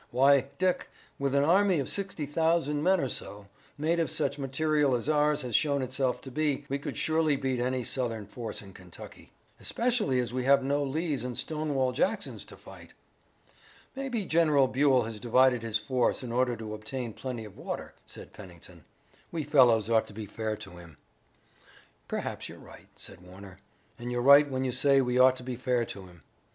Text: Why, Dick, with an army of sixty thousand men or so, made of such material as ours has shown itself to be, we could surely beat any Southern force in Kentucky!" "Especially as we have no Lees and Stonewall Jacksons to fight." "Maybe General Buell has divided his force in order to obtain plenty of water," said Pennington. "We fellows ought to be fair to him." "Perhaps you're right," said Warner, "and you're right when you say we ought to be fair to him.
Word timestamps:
Why, 0.09 0.45
Dick, 0.57 0.89
with 1.19 1.35
an 1.35 1.43
army 1.43 1.77
of 1.77 1.87
sixty 1.87 2.25
thousand 2.25 2.81
men 2.81 2.99
or 2.99 3.07
so, 3.07 3.45
made 3.77 3.99
of 3.99 4.09
such 4.09 4.39
material 4.39 4.95
as 4.95 5.07
ours 5.07 5.43
has 5.43 5.55
shown 5.55 5.83
itself 5.83 6.21
to 6.21 6.31
be, 6.31 6.65
we 6.69 6.79
could 6.79 6.97
surely 6.97 7.35
beat 7.35 7.59
any 7.59 7.83
Southern 7.83 8.25
force 8.25 8.63
in 8.63 8.73
Kentucky!" 8.73 9.31
"Especially 9.59 10.17
as 10.19 10.33
we 10.33 10.43
have 10.45 10.63
no 10.63 10.83
Lees 10.83 11.23
and 11.23 11.37
Stonewall 11.37 11.91
Jacksons 11.91 12.45
to 12.45 12.57
fight." 12.57 12.93
"Maybe 13.95 14.25
General 14.25 14.67
Buell 14.67 15.03
has 15.03 15.19
divided 15.19 15.61
his 15.61 15.77
force 15.77 16.23
in 16.23 16.31
order 16.31 16.55
to 16.57 16.73
obtain 16.73 17.13
plenty 17.13 17.45
of 17.45 17.55
water," 17.55 17.93
said 18.07 18.33
Pennington. 18.33 18.83
"We 19.31 19.43
fellows 19.43 19.87
ought 19.87 20.07
to 20.07 20.13
be 20.13 20.25
fair 20.25 20.55
to 20.57 20.71
him." 20.79 20.97
"Perhaps 22.07 22.49
you're 22.49 22.57
right," 22.57 22.87
said 22.95 23.21
Warner, 23.21 23.57
"and 23.99 24.11
you're 24.11 24.23
right 24.23 24.49
when 24.49 24.63
you 24.63 24.71
say 24.71 24.99
we 24.99 25.19
ought 25.19 25.35
to 25.35 25.43
be 25.43 25.55
fair 25.57 25.85
to 25.85 26.07
him. 26.07 26.23